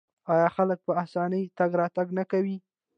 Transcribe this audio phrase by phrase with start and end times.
[0.33, 2.57] آیا خلک په اسانۍ تګ راتګ نه کوي؟